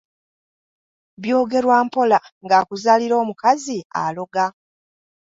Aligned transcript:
“Byogerwa 1.21 1.77
mpola”, 1.87 2.19
ng’akuzaalira 2.43 3.15
omukazi 3.23 3.77
aloga. 4.03 4.45